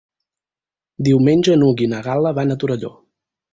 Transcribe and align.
Diumenge 1.09 1.59
n'Hug 1.61 1.85
i 1.87 1.91
na 1.93 2.01
Gal·la 2.09 2.35
van 2.41 2.57
a 2.57 2.61
Torelló. 2.65 2.93